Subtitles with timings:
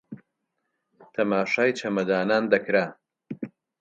[1.13, 2.85] تەماشای چەمەدانان دەکرا